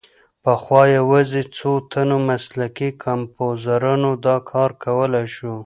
پخوا 0.43 0.81
یوازې 0.97 1.41
څو 1.55 1.69
تنو 1.91 2.17
مسلکي 2.29 2.89
کمپوزرانو 3.03 4.11
دا 4.25 4.35
کار 4.51 4.69
کولای 4.83 5.25
شو. 5.35 5.53